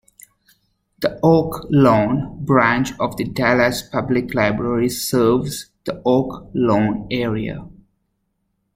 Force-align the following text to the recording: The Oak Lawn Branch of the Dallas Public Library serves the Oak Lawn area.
The 0.97 1.19
Oak 1.21 1.67
Lawn 1.69 2.43
Branch 2.43 2.89
of 2.99 3.17
the 3.17 3.23
Dallas 3.25 3.83
Public 3.83 4.33
Library 4.33 4.89
serves 4.89 5.67
the 5.85 6.01
Oak 6.03 6.49
Lawn 6.55 7.05
area. 7.11 7.67